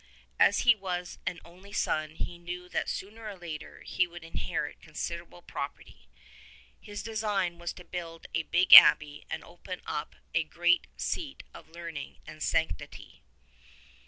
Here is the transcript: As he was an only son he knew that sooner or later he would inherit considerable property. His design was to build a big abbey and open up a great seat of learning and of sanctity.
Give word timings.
As 0.39 0.61
he 0.61 0.73
was 0.73 1.19
an 1.27 1.39
only 1.45 1.71
son 1.71 2.15
he 2.15 2.39
knew 2.39 2.67
that 2.69 2.89
sooner 2.89 3.27
or 3.29 3.35
later 3.37 3.81
he 3.83 4.07
would 4.07 4.23
inherit 4.23 4.81
considerable 4.81 5.43
property. 5.43 6.07
His 6.79 7.03
design 7.03 7.59
was 7.59 7.71
to 7.73 7.83
build 7.83 8.25
a 8.33 8.41
big 8.41 8.73
abbey 8.73 9.25
and 9.29 9.43
open 9.43 9.79
up 9.85 10.15
a 10.33 10.43
great 10.43 10.87
seat 10.97 11.43
of 11.53 11.69
learning 11.69 12.17
and 12.25 12.37
of 12.37 12.41
sanctity. 12.43 13.21